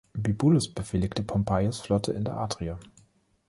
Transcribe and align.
Bibulus 0.17 0.73
befehligte 0.73 1.21
Pompeius’ 1.21 1.79
Flotte 1.81 2.11
in 2.11 2.23
der 2.25 2.37
Adria. 2.37 2.79